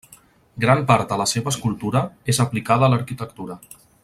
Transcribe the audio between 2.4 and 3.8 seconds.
aplicada a l'arquitectura.